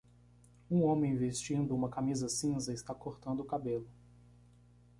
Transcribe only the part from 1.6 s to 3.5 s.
uma camisa cinza está cortando o